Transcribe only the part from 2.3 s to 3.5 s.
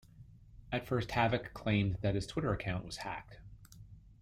account was hacked.